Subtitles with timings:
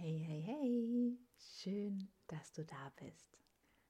[0.00, 3.36] Hey, hey, hey, schön, dass du da bist.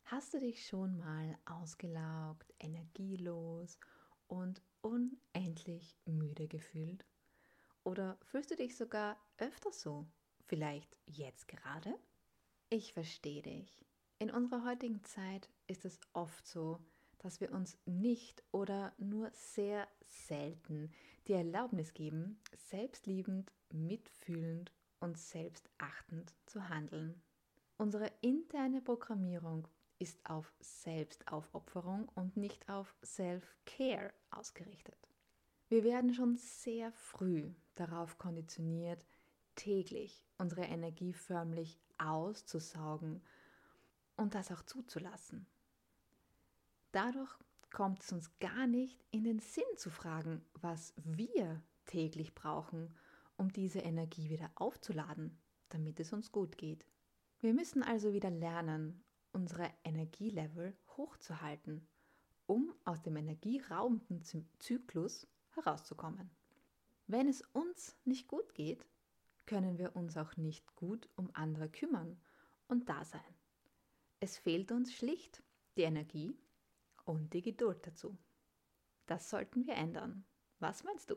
[0.05, 3.79] Hast du dich schon mal ausgelaugt, energielos
[4.27, 7.05] und unendlich müde gefühlt?
[7.85, 10.07] Oder fühlst du dich sogar öfter so?
[10.47, 11.95] Vielleicht jetzt gerade?
[12.71, 13.85] Ich verstehe dich.
[14.19, 16.81] In unserer heutigen Zeit ist es oft so,
[17.19, 20.91] dass wir uns nicht oder nur sehr selten
[21.27, 27.21] die Erlaubnis geben, selbstliebend, mitfühlend und selbstachtend zu handeln.
[27.77, 29.69] Unsere interne Programmierung
[29.99, 34.97] ist auf Selbstaufopferung und nicht auf Self-Care ausgerichtet.
[35.69, 39.05] Wir werden schon sehr früh darauf konditioniert,
[39.55, 43.23] täglich unsere Energie förmlich auszusaugen
[44.17, 45.47] und das auch zuzulassen.
[46.93, 47.31] Dadurch
[47.71, 52.95] kommt es uns gar nicht in den Sinn zu fragen, was wir täglich brauchen,
[53.39, 56.85] um diese Energie wieder aufzuladen, damit es uns gut geht.
[57.41, 59.03] Wir müssen also wieder lernen,
[59.33, 61.87] unsere Energielevel hochzuhalten,
[62.47, 64.23] um aus dem energieraubenden
[64.59, 66.31] Zyklus herauszukommen.
[67.07, 68.85] Wenn es uns nicht gut geht,
[69.47, 72.21] können wir uns auch nicht gut um andere kümmern
[72.67, 73.35] und da sein.
[74.21, 75.43] Es fehlt uns schlicht
[75.77, 76.37] die Energie
[77.05, 78.19] und die Geduld dazu.
[79.07, 80.25] Das sollten wir ändern.
[80.59, 81.17] Was meinst du?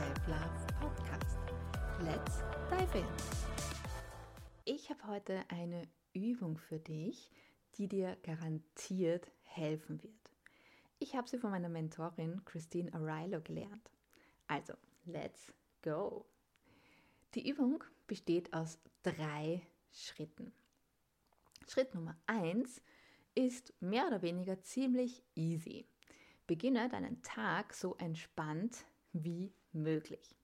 [0.00, 1.36] Self-Love Podcast.
[2.00, 2.38] Let's
[2.70, 3.04] dive in!
[4.64, 5.82] Ich habe heute eine
[6.14, 7.30] Übung für dich,
[7.76, 10.32] die dir garantiert helfen wird.
[11.00, 13.90] Ich habe sie von meiner Mentorin Christine O'Reilly gelernt.
[14.46, 14.72] Also,
[15.04, 15.52] let's
[15.82, 16.24] go!
[17.34, 19.60] Die Übung besteht aus drei
[19.92, 20.54] Schritten.
[21.68, 22.80] Schritt Nummer eins
[23.34, 25.86] ist mehr oder weniger ziemlich easy.
[26.46, 30.34] Beginne deinen Tag so entspannt wie möglich.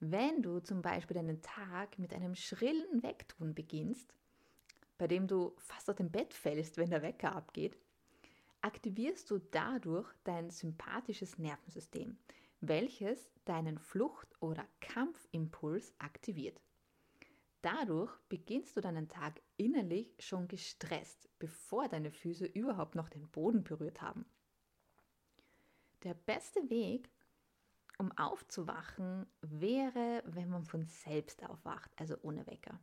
[0.00, 4.12] Wenn du zum Beispiel deinen Tag mit einem schrillen Wegtun beginnst,
[4.98, 7.78] bei dem du fast aus dem Bett fällst, wenn der Wecker abgeht,
[8.60, 12.18] aktivierst du dadurch dein sympathisches Nervensystem,
[12.60, 16.60] welches deinen Flucht- oder Kampfimpuls aktiviert.
[17.62, 23.64] Dadurch beginnst du deinen Tag innerlich schon gestresst, bevor deine Füße überhaupt noch den Boden
[23.64, 24.26] berührt haben.
[26.02, 27.10] Der beste Weg,
[27.98, 32.78] um aufzuwachen, wäre, wenn man von selbst aufwacht, also ohne Wecker.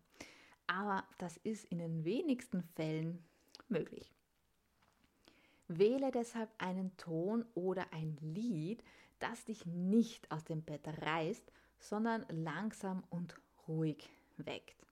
[0.67, 3.23] Aber das ist in den wenigsten Fällen
[3.67, 4.13] möglich.
[5.67, 8.83] Wähle deshalb einen Ton oder ein Lied,
[9.19, 13.35] das dich nicht aus dem Bett reißt, sondern langsam und
[13.67, 14.85] ruhig weckt.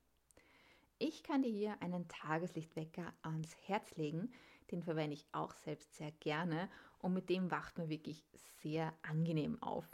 [0.97, 4.31] Ich kann dir hier einen Tageslichtwecker ans Herz legen.
[4.72, 6.69] Den verwende ich auch selbst sehr gerne
[7.00, 8.24] und mit dem wacht man wirklich
[8.62, 9.88] sehr angenehm auf.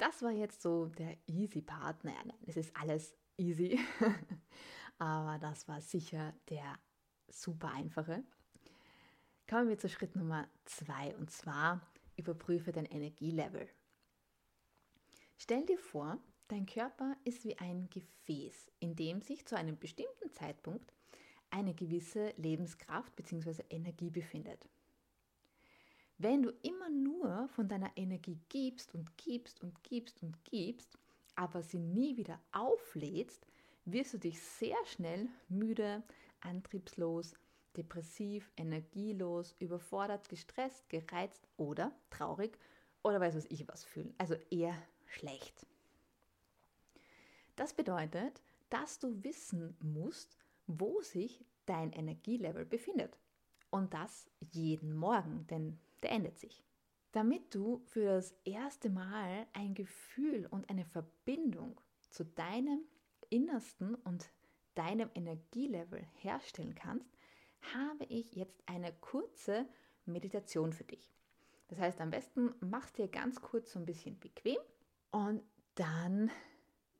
[0.00, 2.04] Das war jetzt so der easy Part.
[2.04, 3.78] Naja, nein, es ist alles easy,
[4.98, 6.78] aber das war sicher der
[7.28, 8.24] super einfache.
[9.48, 11.80] Kommen wir zu Schritt Nummer zwei und zwar
[12.16, 13.68] überprüfe dein Energielevel.
[15.36, 16.18] Stell dir vor,
[16.50, 20.92] Dein Körper ist wie ein Gefäß, in dem sich zu einem bestimmten Zeitpunkt
[21.48, 23.62] eine gewisse Lebenskraft bzw.
[23.70, 24.68] Energie befindet.
[26.22, 30.98] Wenn du immer nur von deiner Energie gibst und gibst und gibst und gibst,
[31.34, 33.46] aber sie nie wieder auflädst,
[33.86, 36.02] wirst du dich sehr schnell müde,
[36.42, 37.36] antriebslos,
[37.74, 42.58] depressiv, energielos, überfordert, gestresst, gereizt oder traurig
[43.02, 44.12] oder weiß was ich was fühlen.
[44.18, 44.76] Also eher
[45.06, 45.66] schlecht.
[47.56, 50.36] Das bedeutet, dass du wissen musst,
[50.66, 53.18] wo sich dein Energielevel befindet.
[53.70, 56.64] Und das jeden Morgen, denn der ändert sich.
[57.12, 62.84] Damit du für das erste Mal ein Gefühl und eine Verbindung zu deinem
[63.30, 64.30] Innersten und
[64.74, 67.10] deinem Energielevel herstellen kannst,
[67.74, 69.66] habe ich jetzt eine kurze
[70.06, 71.12] Meditation für dich.
[71.68, 74.58] Das heißt, am besten machst dir ganz kurz so ein bisschen bequem
[75.10, 75.42] und
[75.74, 76.30] dann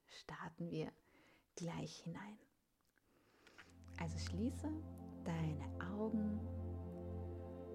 [0.07, 0.93] starten wir
[1.57, 2.39] gleich hinein.
[3.99, 4.71] Also schließe
[5.25, 6.41] deine Augen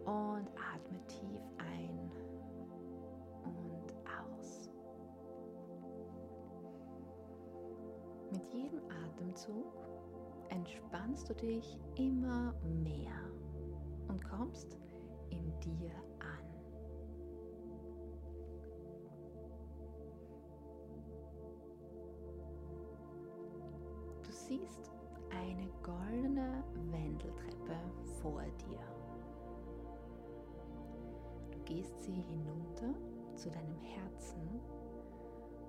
[0.06, 1.96] und atme tief ein.
[8.36, 9.66] Mit jedem Atemzug
[10.50, 12.54] entspannst du dich immer
[12.84, 13.16] mehr
[14.10, 14.78] und kommst
[15.30, 16.46] in dir an.
[24.24, 24.92] Du siehst
[25.30, 26.62] eine goldene
[26.92, 27.78] Wendeltreppe
[28.22, 28.95] vor dir.
[31.66, 32.94] Gehst sie hinunter
[33.36, 34.62] zu deinem Herzen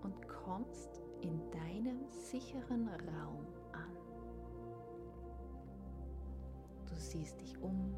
[0.03, 3.97] und kommst in deinem sicheren Raum an.
[6.87, 7.95] Du siehst dich um.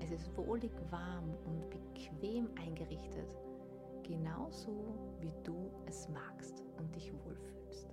[0.00, 3.28] Es ist wohlig warm und bequem eingerichtet,
[4.02, 7.89] genauso wie du es magst und dich wohlfühlst.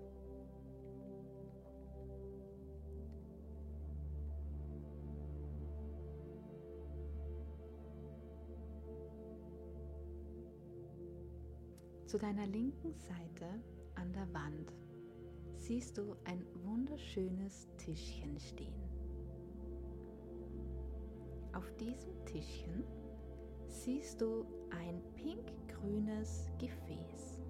[12.08, 13.46] Zu deiner linken Seite
[13.96, 14.74] an der Wand
[15.56, 18.82] siehst du ein wunderschönes Tischchen stehen.
[21.52, 22.86] Auf diesem Tischchen
[23.68, 27.42] siehst du ein pink-grünes Gefäß.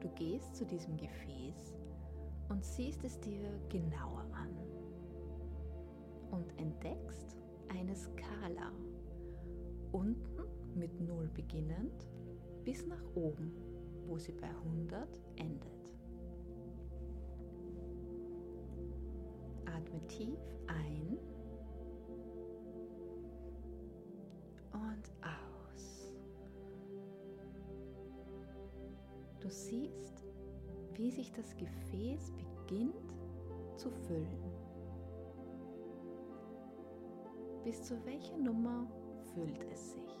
[0.00, 1.76] Du gehst zu diesem Gefäß
[2.48, 4.56] und siehst es dir genauer an
[6.30, 7.36] und entdeckst
[7.68, 8.72] eine Skala
[9.92, 10.42] unten
[10.74, 12.06] mit 0 beginnend
[12.64, 13.52] bis nach oben,
[14.06, 15.90] wo sie bei 100 endet.
[19.64, 21.18] Atme tief ein
[24.72, 26.12] und aus.
[29.40, 30.24] Du siehst,
[30.94, 33.14] wie sich das Gefäß beginnt
[33.76, 34.26] zu füllen.
[37.64, 38.86] Bis zu welcher Nummer
[39.36, 40.18] füllt es sich.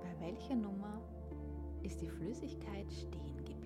[0.00, 1.02] Bei welcher Nummer
[1.82, 3.64] ist die Flüssigkeit stehen geblieben?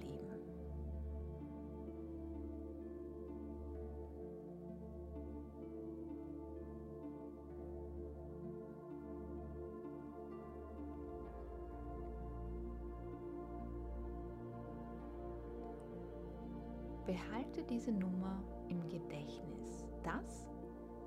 [17.04, 19.81] Behalte diese Nummer im Gedächtnis.
[20.02, 20.49] Das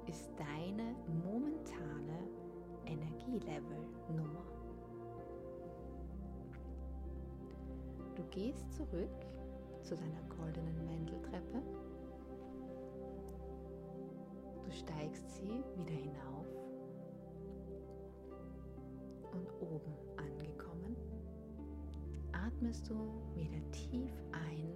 [0.07, 2.30] ist deine momentane
[2.86, 4.44] Energielevel-Nummer.
[8.15, 9.09] Du gehst zurück
[9.81, 11.62] zu deiner goldenen Wendeltreppe.
[14.63, 16.45] Du steigst sie wieder hinauf
[19.33, 20.95] und oben angekommen,
[22.31, 22.95] atmest du
[23.36, 24.74] wieder tief ein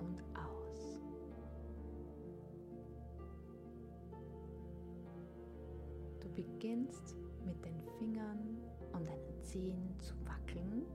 [0.00, 0.57] und aus.
[6.38, 8.58] Beginnst mit den Fingern
[8.92, 10.86] und deinen Zehen zu wackeln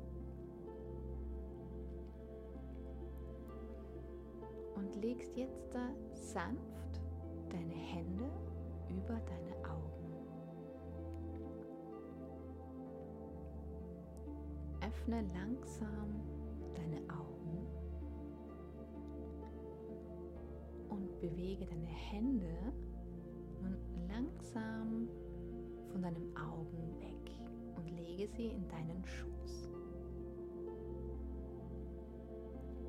[4.75, 7.01] und legst jetzt da sanft
[7.49, 8.31] deine Hände
[8.89, 10.13] über deine Augen.
[14.79, 16.21] Öffne langsam
[16.73, 17.67] deine Augen
[20.87, 22.73] und bewege deine Hände
[23.61, 25.09] nun langsam
[25.93, 27.31] von deinen Augen weg
[27.75, 29.69] und lege sie in deinen Schoß.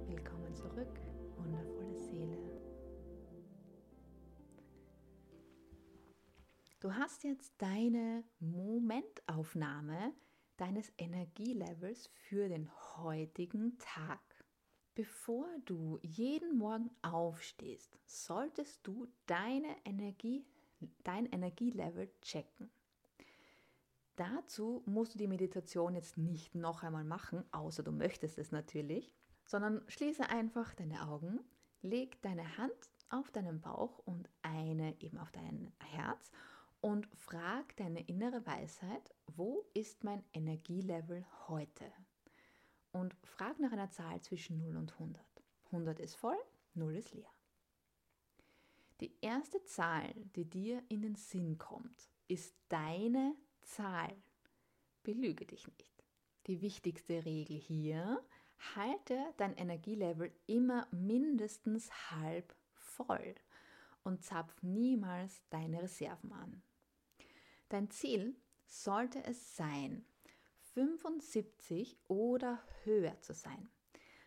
[0.09, 0.99] Willkommen zurück,
[1.37, 2.39] wundervolle Seele.
[6.81, 10.15] Du hast jetzt deine Momentaufnahme
[10.57, 14.23] deines Energielevels für den heutigen Tag.
[14.95, 20.47] Bevor du jeden Morgen aufstehst, solltest du deine Energie,
[21.03, 22.71] dein Energielevel checken.
[24.17, 29.13] Dazu musst du die Meditation jetzt nicht noch einmal machen, außer du möchtest es natürlich,
[29.45, 31.41] sondern schließe einfach deine Augen,
[31.83, 32.73] leg deine Hand
[33.11, 36.31] auf deinen Bauch und eine eben auf dein Herz
[36.81, 41.91] und frag deine innere Weisheit, wo ist mein Energielevel heute?
[42.93, 45.25] Und frag nach einer Zahl zwischen 0 und 100.
[45.67, 46.37] 100 ist voll,
[46.75, 47.31] 0 ist leer.
[49.01, 54.17] Die erste Zahl, die dir in den Sinn kommt, ist deine Zahl.
[55.03, 56.05] Belüge dich nicht.
[56.47, 58.23] Die wichtigste Regel hier,
[58.75, 63.35] halte dein Energielevel immer mindestens halb voll
[64.03, 66.63] und zapf niemals deine Reserven an.
[67.69, 70.05] Dein Ziel sollte es sein,
[70.75, 73.71] 75 oder höher zu sein.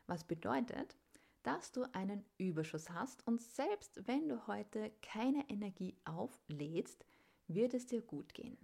[0.08, 0.98] Was bedeutet,
[1.44, 7.06] dass du einen Überschuss hast und selbst wenn du heute keine Energie auflädst,
[7.48, 8.58] wird es dir gut gehen.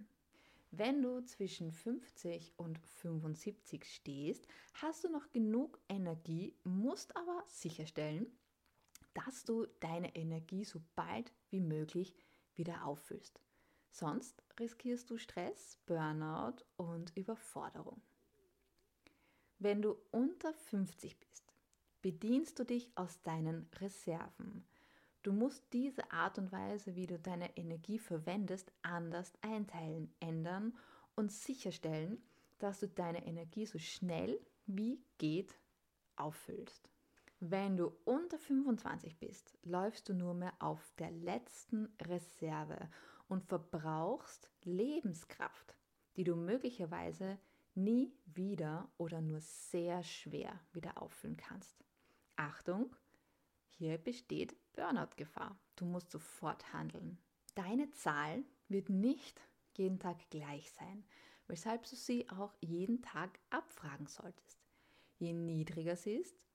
[0.76, 8.26] Wenn du zwischen 50 und 75 stehst, hast du noch genug Energie, musst aber sicherstellen,
[9.12, 12.16] dass du deine Energie so bald wie möglich
[12.56, 13.40] wieder auffüllst.
[13.92, 18.02] Sonst riskierst du Stress, Burnout und Überforderung.
[19.60, 21.54] Wenn du unter 50 bist,
[22.02, 24.66] bedienst du dich aus deinen Reserven.
[25.24, 30.76] Du musst diese Art und Weise, wie du deine Energie verwendest, anders einteilen, ändern
[31.16, 32.22] und sicherstellen,
[32.58, 35.58] dass du deine Energie so schnell wie geht
[36.16, 36.90] auffüllst.
[37.40, 42.90] Wenn du unter 25 bist, läufst du nur mehr auf der letzten Reserve
[43.26, 45.74] und verbrauchst Lebenskraft,
[46.16, 47.38] die du möglicherweise
[47.74, 51.82] nie wieder oder nur sehr schwer wieder auffüllen kannst.
[52.36, 52.94] Achtung,
[53.76, 55.58] hier besteht Burnout-Gefahr.
[55.76, 57.18] Du musst sofort handeln.
[57.54, 59.40] Deine Zahl wird nicht
[59.76, 61.04] jeden Tag gleich sein,
[61.46, 64.58] weshalb du sie auch jeden Tag abfragen solltest.
[65.18, 66.46] Je niedriger sie ist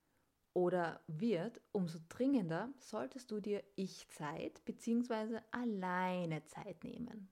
[0.54, 5.40] oder wird, umso dringender solltest du dir Ich-Zeit bzw.
[5.52, 7.30] alleine Zeit nehmen,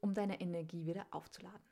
[0.00, 1.67] um deine Energie wieder aufzuladen.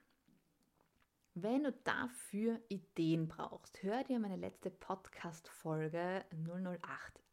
[1.38, 6.81] Wenn du dafür Ideen brauchst, hör dir meine letzte Podcast-Folge 008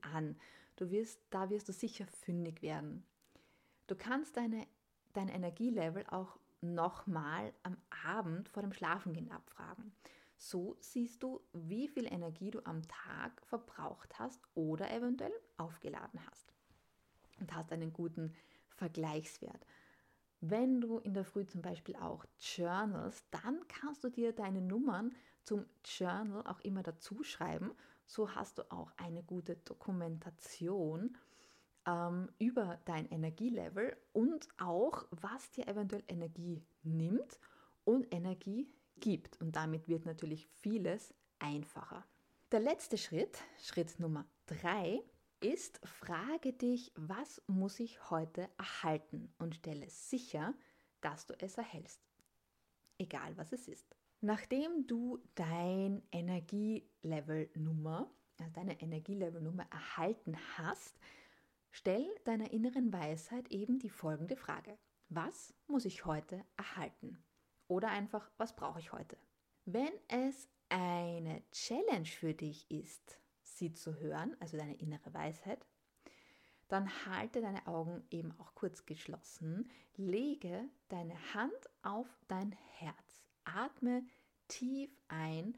[0.02, 0.36] an.
[0.76, 3.06] Du wirst, da wirst du sicher fündig werden.
[3.88, 4.68] Du kannst deine,
[5.14, 9.94] dein Energielevel auch nochmal am Abend vor dem Schlafengehen abfragen.
[10.36, 16.52] So siehst du, wie viel Energie du am Tag verbraucht hast oder eventuell aufgeladen hast.
[17.40, 18.36] Und hast einen guten
[18.68, 19.66] Vergleichswert.
[20.46, 25.14] Wenn du in der Früh zum Beispiel auch journalst, dann kannst du dir deine Nummern
[25.42, 27.72] zum Journal auch immer dazu schreiben.
[28.06, 31.18] So hast du auch eine gute Dokumentation
[31.88, 37.40] ähm, über dein Energielevel und auch, was dir eventuell Energie nimmt
[37.86, 38.68] und Energie
[39.00, 39.40] gibt.
[39.40, 42.04] Und damit wird natürlich vieles einfacher.
[42.52, 45.02] Der letzte Schritt, Schritt Nummer drei,
[45.44, 50.54] ist, frage dich, was muss ich heute erhalten und stelle sicher,
[51.02, 52.02] dass du es erhältst.
[52.98, 53.96] Egal was es ist.
[54.22, 58.10] Nachdem du dein Energielevel-Nummer,
[58.40, 60.98] also deine Energielevel-Nummer erhalten hast,
[61.72, 64.78] stell deiner inneren Weisheit eben die folgende Frage.
[65.10, 67.22] Was muss ich heute erhalten?
[67.68, 69.18] Oder einfach, was brauche ich heute?
[69.66, 73.20] Wenn es eine Challenge für dich ist,
[73.58, 75.66] sie zu hören, also deine innere Weisheit,
[76.68, 84.04] dann halte deine Augen eben auch kurz geschlossen, lege deine Hand auf dein Herz, atme
[84.48, 85.58] tief ein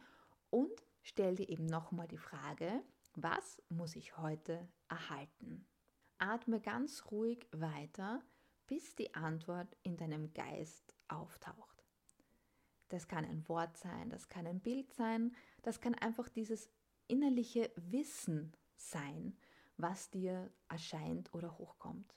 [0.50, 0.74] und
[1.04, 2.84] stell dir eben nochmal die Frage,
[3.16, 5.66] was muss ich heute erhalten?
[6.18, 8.22] Atme ganz ruhig weiter,
[8.68, 11.86] bis die Antwort in deinem Geist auftaucht.
[12.90, 16.70] Das kann ein Wort sein, das kann ein Bild sein, das kann einfach dieses
[17.08, 19.36] innerliche Wissen sein,
[19.78, 22.16] was dir erscheint oder hochkommt.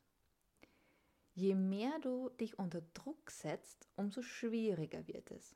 [1.35, 5.55] Je mehr du dich unter Druck setzt, umso schwieriger wird es.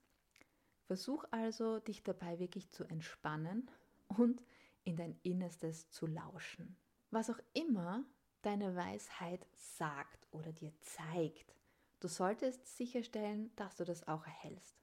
[0.84, 3.70] Versuch also, dich dabei wirklich zu entspannen
[4.08, 4.44] und
[4.84, 6.76] in dein Innerstes zu lauschen.
[7.10, 8.04] Was auch immer
[8.42, 11.54] deine Weisheit sagt oder dir zeigt,
[12.00, 14.76] du solltest sicherstellen, dass du das auch erhältst.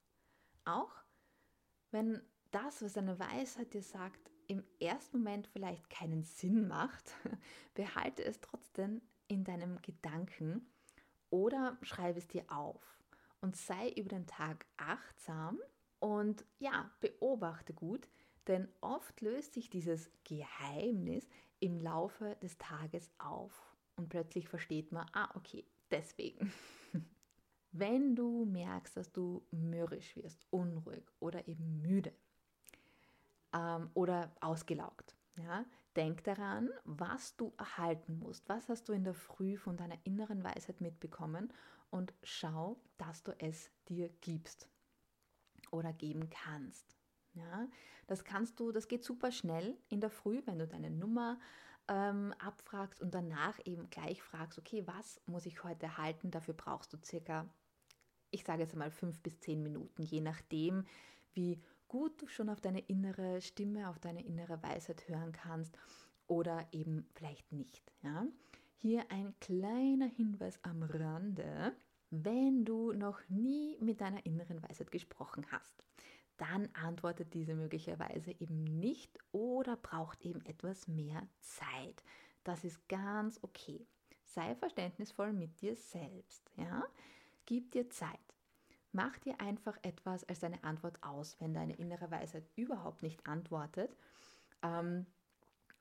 [0.66, 0.92] Auch
[1.92, 7.16] wenn das, was deine Weisheit dir sagt, im ersten Moment vielleicht keinen Sinn macht,
[7.76, 10.68] behalte es trotzdem in deinem Gedanken
[11.30, 13.00] oder schreibe es dir auf
[13.42, 15.60] und sei über den Tag achtsam
[16.00, 18.10] und ja, beobachte gut,
[18.48, 21.30] denn oft löst sich dieses Geheimnis
[21.60, 26.52] im Laufe des Tages auf und plötzlich versteht man, ah, okay, deswegen.
[27.72, 32.12] Wenn du merkst, dass du mürrisch wirst, unruhig oder eben müde,
[33.54, 35.16] ähm, oder ausgelaugt.
[35.38, 35.66] Ja?
[35.96, 38.48] Denk daran, was du erhalten musst.
[38.48, 41.52] Was hast du in der Früh von deiner inneren Weisheit mitbekommen
[41.90, 44.70] und schau, dass du es dir gibst
[45.72, 46.96] oder geben kannst.
[47.34, 47.68] Ja,
[48.08, 51.40] das kannst du, das geht super schnell in der Früh, wenn du deine Nummer
[51.88, 56.32] ähm, abfragst und danach eben gleich fragst, okay, was muss ich heute erhalten?
[56.32, 57.48] Dafür brauchst du circa,
[58.32, 60.86] ich sage jetzt mal fünf bis zehn Minuten, je nachdem,
[61.34, 65.78] wie gut du schon auf deine innere Stimme, auf deine innere Weisheit hören kannst
[66.28, 67.92] oder eben vielleicht nicht.
[68.02, 68.26] Ja?
[68.78, 71.76] Hier ein kleiner Hinweis am Rande.
[72.12, 75.84] Wenn du noch nie mit deiner inneren Weisheit gesprochen hast,
[76.38, 82.04] dann antwortet diese möglicherweise eben nicht oder braucht eben etwas mehr Zeit.
[82.44, 83.86] Das ist ganz okay.
[84.24, 86.50] sei verständnisvoll mit dir selbst.
[86.56, 86.86] Ja?
[87.46, 88.20] Gib dir Zeit.
[88.92, 93.96] Mach dir einfach etwas als deine Antwort aus, wenn deine innere Weisheit überhaupt nicht antwortet.
[94.64, 95.06] Ähm,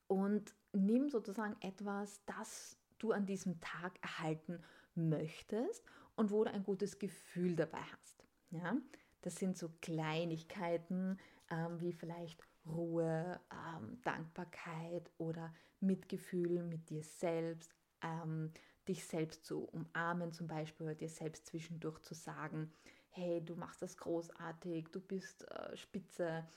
[0.07, 4.61] und nimm sozusagen etwas, das du an diesem Tag erhalten
[4.95, 5.83] möchtest
[6.15, 8.25] und wo du ein gutes Gefühl dabei hast.
[8.51, 8.77] Ja?
[9.21, 11.17] Das sind so Kleinigkeiten
[11.49, 18.51] ähm, wie vielleicht Ruhe, ähm, Dankbarkeit oder Mitgefühl mit dir selbst, ähm,
[18.87, 22.71] dich selbst zu umarmen zum Beispiel oder dir selbst zwischendurch zu sagen,
[23.09, 26.47] hey, du machst das großartig, du bist äh, spitze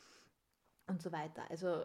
[0.87, 1.43] und so weiter.
[1.51, 1.85] Also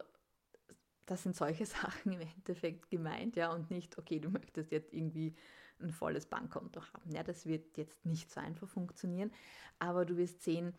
[1.06, 5.36] das sind solche Sachen im Endeffekt gemeint, ja, und nicht, okay, du möchtest jetzt irgendwie
[5.80, 7.12] ein volles Bankkonto haben.
[7.12, 9.32] Ja, das wird jetzt nicht so einfach funktionieren,
[9.80, 10.74] aber du wirst sehen,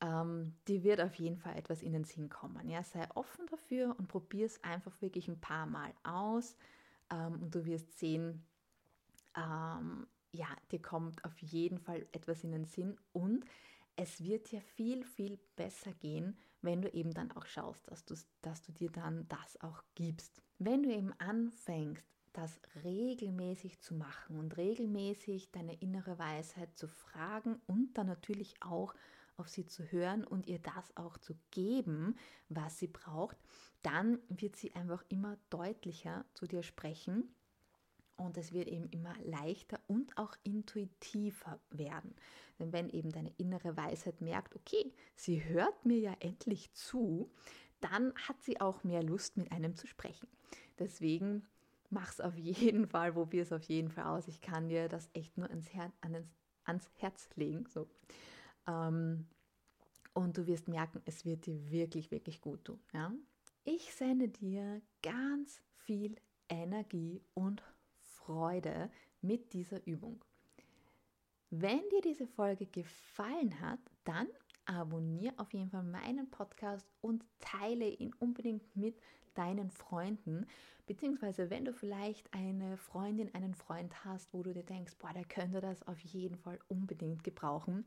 [0.00, 2.68] ähm, dir wird auf jeden Fall etwas in den Sinn kommen.
[2.68, 6.56] Ja, sei offen dafür und probier es einfach wirklich ein paar Mal aus
[7.10, 8.44] ähm, und du wirst sehen,
[9.36, 10.06] ähm,
[10.74, 13.44] dir kommt auf jeden Fall etwas in den Sinn und
[13.96, 18.16] es wird dir viel, viel besser gehen, wenn du eben dann auch schaust, dass du,
[18.42, 20.42] dass du dir dann das auch gibst.
[20.58, 27.60] Wenn du eben anfängst, das regelmäßig zu machen und regelmäßig deine innere Weisheit zu fragen
[27.68, 28.94] und dann natürlich auch
[29.36, 32.16] auf sie zu hören und ihr das auch zu geben,
[32.48, 33.36] was sie braucht,
[33.82, 37.32] dann wird sie einfach immer deutlicher zu dir sprechen
[38.16, 42.14] und es wird eben immer leichter und auch intuitiver werden.
[42.58, 47.30] Denn wenn eben deine innere Weisheit merkt, okay, sie hört mir ja endlich zu,
[47.80, 50.28] dann hat sie auch mehr Lust, mit einem zu sprechen.
[50.78, 51.46] Deswegen
[51.90, 54.28] mach es auf jeden Fall, probier es auf jeden Fall aus.
[54.28, 56.28] Ich kann dir das echt nur ans, Her ans,
[56.64, 57.66] ans Herz legen.
[57.68, 57.88] So.
[58.66, 59.26] Ähm,
[60.12, 62.80] und du wirst merken, es wird dir wirklich, wirklich gut tun.
[62.92, 63.12] Ja?
[63.64, 66.16] Ich sende dir ganz viel
[66.48, 67.62] Energie und
[68.24, 68.90] Freude
[69.20, 70.24] mit dieser Übung.
[71.50, 74.28] Wenn dir diese Folge gefallen hat, dann
[74.66, 78.98] abonniere auf jeden Fall meinen Podcast und teile ihn unbedingt mit
[79.34, 80.46] deinen Freunden.
[80.86, 85.24] Beziehungsweise, wenn du vielleicht eine Freundin, einen Freund hast, wo du dir denkst, boah, der
[85.24, 87.84] könnte das auf jeden Fall unbedingt gebrauchen,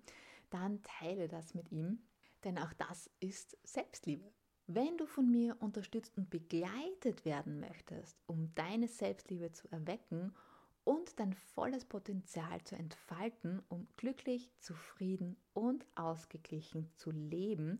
[0.50, 2.00] dann teile das mit ihm.
[2.44, 4.32] Denn auch das ist Selbstliebe.
[4.70, 10.36] Wenn du von mir unterstützt und begleitet werden möchtest, um deine Selbstliebe zu erwecken
[10.84, 17.80] und dein volles Potenzial zu entfalten, um glücklich, zufrieden und ausgeglichen zu leben,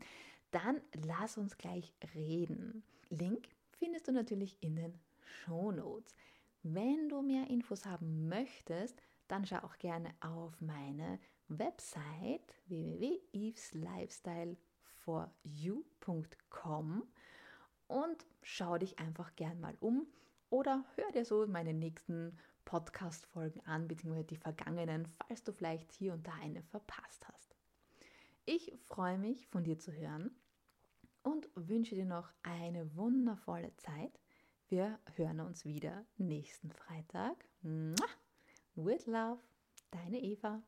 [0.52, 2.84] dann lass uns gleich reden.
[3.10, 6.16] Link findest du natürlich in den Show Notes.
[6.64, 11.20] Wenn du mehr Infos haben möchtest, dann schau auch gerne auf meine
[11.50, 14.67] Website www.eveslifestyle.com
[15.08, 17.04] foryou.com
[17.88, 20.06] und schau dich einfach gern mal um
[20.50, 26.12] oder hör dir so meine nächsten Podcast-Folgen an, beziehungsweise die vergangenen, falls du vielleicht hier
[26.12, 27.56] und da eine verpasst hast.
[28.44, 30.36] Ich freue mich, von dir zu hören
[31.24, 34.20] und wünsche dir noch eine wundervolle Zeit.
[34.68, 37.46] Wir hören uns wieder nächsten Freitag.
[38.76, 39.40] With love,
[39.92, 40.62] deine Eva.